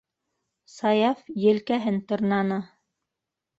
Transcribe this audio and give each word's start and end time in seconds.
Саяф 0.75 1.19
елкәһен 1.43 2.01
тырнаны: 2.13 2.61